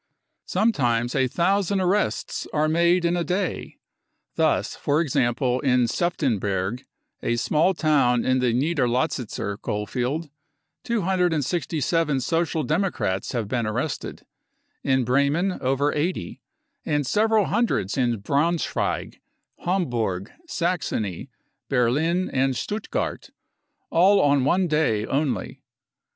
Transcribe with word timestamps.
Sometimes 0.47 1.13
a 1.13 1.27
thousand 1.27 1.79
arrests 1.79 2.47
are 2.51 2.67
made 2.67 3.05
in 3.05 3.15
a 3.15 3.23
day. 3.23 3.77
Thus 4.33 4.75
for 4.75 4.99
example 4.99 5.59
in 5.59 5.83
Seftenberg, 5.85 6.85
a 7.21 7.35
small 7.35 7.75
town 7.75 8.25
in 8.25 8.39
the 8.39 8.51
Niederlausitzer 8.51 9.61
coalfield, 9.61 10.31
267 10.85 12.19
social 12.19 12.63
democrats 12.63 13.33
have 13.33 13.47
been 13.47 13.67
arrested; 13.67 14.25
in 14.83 15.03
Bremen 15.03 15.59
over 15.61 15.93
80; 15.93 16.41
and 16.83 17.05
several 17.05 17.45
hundreds 17.45 17.95
in 17.95 18.21
Braunschweig, 18.23 19.19
Hamburg, 19.65 20.31
Saxony, 20.47 21.29
Berlin 21.69 22.27
and 22.33 22.55
Stuttgart, 22.57 23.29
all 23.91 24.19
on 24.19 24.45
one 24.45 24.67
day 24.67 25.05
only. 25.05 25.61